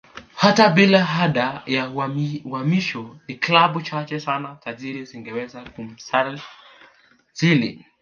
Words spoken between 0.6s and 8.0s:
bila ada ya uhamisho ni klabu chache sana tajiri zingeweza kumsajili